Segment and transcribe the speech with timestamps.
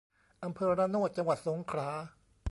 [0.43, 1.89] อำเภอระโนด จังหวัดสงขลา